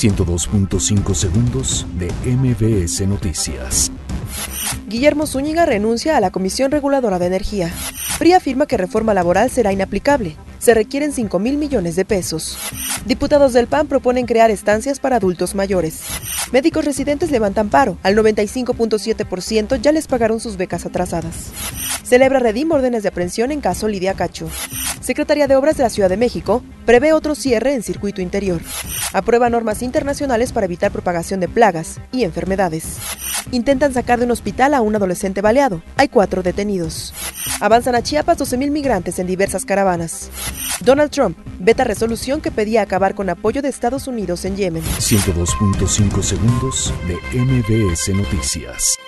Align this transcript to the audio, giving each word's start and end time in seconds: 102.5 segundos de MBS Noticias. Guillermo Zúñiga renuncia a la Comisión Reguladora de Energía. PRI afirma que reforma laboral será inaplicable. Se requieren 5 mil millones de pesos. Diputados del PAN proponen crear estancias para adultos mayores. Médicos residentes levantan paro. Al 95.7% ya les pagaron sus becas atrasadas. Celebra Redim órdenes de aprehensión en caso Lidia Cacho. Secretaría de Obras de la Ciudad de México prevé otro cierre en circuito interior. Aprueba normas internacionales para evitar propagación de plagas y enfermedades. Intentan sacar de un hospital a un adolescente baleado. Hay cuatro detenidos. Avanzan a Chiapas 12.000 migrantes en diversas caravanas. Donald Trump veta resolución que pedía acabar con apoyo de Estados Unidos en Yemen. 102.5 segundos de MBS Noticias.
102.5 0.00 1.14
segundos 1.14 1.86
de 1.98 2.10
MBS 2.24 3.06
Noticias. 3.06 3.92
Guillermo 4.88 5.26
Zúñiga 5.26 5.66
renuncia 5.66 6.16
a 6.16 6.20
la 6.22 6.30
Comisión 6.30 6.70
Reguladora 6.70 7.18
de 7.18 7.26
Energía. 7.26 7.70
PRI 8.18 8.32
afirma 8.32 8.64
que 8.64 8.78
reforma 8.78 9.12
laboral 9.12 9.50
será 9.50 9.74
inaplicable. 9.74 10.36
Se 10.58 10.72
requieren 10.72 11.12
5 11.12 11.38
mil 11.38 11.58
millones 11.58 11.96
de 11.96 12.06
pesos. 12.06 12.56
Diputados 13.04 13.52
del 13.52 13.66
PAN 13.66 13.88
proponen 13.88 14.24
crear 14.24 14.50
estancias 14.50 15.00
para 15.00 15.16
adultos 15.16 15.54
mayores. 15.54 16.00
Médicos 16.50 16.86
residentes 16.86 17.30
levantan 17.30 17.68
paro. 17.68 17.98
Al 18.02 18.16
95.7% 18.16 19.82
ya 19.82 19.92
les 19.92 20.06
pagaron 20.06 20.40
sus 20.40 20.56
becas 20.56 20.86
atrasadas. 20.86 21.50
Celebra 22.04 22.38
Redim 22.38 22.72
órdenes 22.72 23.02
de 23.02 23.10
aprehensión 23.10 23.52
en 23.52 23.60
caso 23.60 23.86
Lidia 23.86 24.14
Cacho. 24.14 24.48
Secretaría 25.00 25.46
de 25.46 25.56
Obras 25.56 25.76
de 25.76 25.82
la 25.82 25.90
Ciudad 25.90 26.10
de 26.10 26.16
México 26.16 26.62
prevé 26.84 27.12
otro 27.12 27.34
cierre 27.34 27.74
en 27.74 27.82
circuito 27.82 28.20
interior. 28.20 28.60
Aprueba 29.12 29.48
normas 29.48 29.82
internacionales 29.82 30.52
para 30.52 30.66
evitar 30.66 30.92
propagación 30.92 31.40
de 31.40 31.48
plagas 31.48 32.00
y 32.12 32.24
enfermedades. 32.24 32.98
Intentan 33.50 33.94
sacar 33.94 34.18
de 34.18 34.26
un 34.26 34.30
hospital 34.30 34.74
a 34.74 34.82
un 34.82 34.94
adolescente 34.94 35.40
baleado. 35.40 35.82
Hay 35.96 36.08
cuatro 36.08 36.42
detenidos. 36.42 37.14
Avanzan 37.60 37.94
a 37.94 38.02
Chiapas 38.02 38.38
12.000 38.38 38.70
migrantes 38.70 39.18
en 39.18 39.26
diversas 39.26 39.64
caravanas. 39.64 40.30
Donald 40.80 41.10
Trump 41.10 41.36
veta 41.58 41.84
resolución 41.84 42.40
que 42.40 42.50
pedía 42.50 42.82
acabar 42.82 43.14
con 43.14 43.28
apoyo 43.30 43.62
de 43.62 43.68
Estados 43.68 44.06
Unidos 44.06 44.44
en 44.44 44.56
Yemen. 44.56 44.82
102.5 44.82 46.22
segundos 46.22 46.92
de 47.06 47.16
MBS 47.38 48.08
Noticias. 48.14 48.98